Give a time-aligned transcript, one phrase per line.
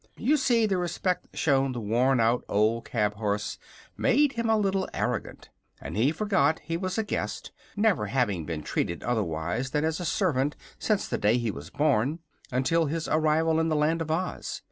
[0.17, 3.59] You see, the respect shown the worn out old cab horse
[3.95, 8.63] made him a little arrogant, and he forgot he was a guest, never having been
[8.63, 12.17] treated otherwise than as a servant since the day he was born,
[12.51, 14.59] until his arrival in the Land of Oz.